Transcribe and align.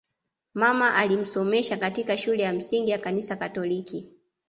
Mama 0.53 0.95
alimsomesha 0.95 1.77
katika 1.77 2.17
shule 2.17 2.43
ya 2.43 2.53
msingi 2.53 2.91
ya 2.91 2.97
Kanisa 2.97 3.35
Katoliki 3.35 4.13